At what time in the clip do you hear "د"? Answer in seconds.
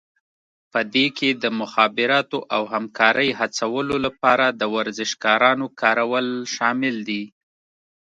1.43-1.45, 4.49-4.61